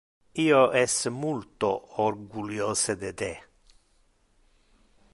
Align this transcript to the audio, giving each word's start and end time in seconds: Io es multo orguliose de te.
Io 0.43 0.61
es 0.79 0.95
multo 1.17 1.69
orguliose 2.05 2.99
de 3.05 3.13
te. 3.23 3.31